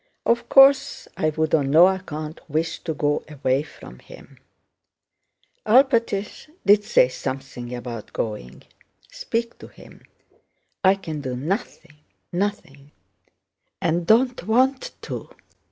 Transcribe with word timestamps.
"Of 0.25 0.49
course 0.49 1.07
I 1.15 1.29
would 1.29 1.53
on 1.53 1.69
no 1.69 1.87
account 1.87 2.39
wish 2.49 2.79
to 2.85 2.95
go 2.95 3.23
away 3.29 3.61
from 3.61 3.99
him.... 3.99 4.39
Alpátych 5.63 6.49
did 6.65 6.83
say 6.83 7.07
something 7.07 7.75
about 7.75 8.11
going.... 8.11 8.63
Speak 9.11 9.59
to 9.59 9.67
him; 9.67 10.01
I 10.83 10.95
can 10.95 11.21
do 11.21 11.35
nothing, 11.35 11.97
nothing, 12.33 12.91
and 13.79 14.07
don't 14.07 14.41
want 14.47 14.89
to...." 15.03 15.29